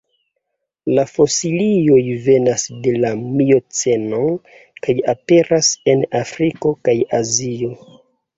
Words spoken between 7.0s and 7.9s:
Azio.